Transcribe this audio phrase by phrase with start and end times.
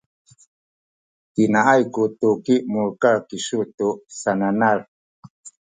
[1.33, 3.87] pinaay ku tuki mulekal kisu tu
[4.19, 4.79] sananal?